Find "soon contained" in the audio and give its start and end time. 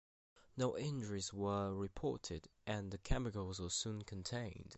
3.69-4.69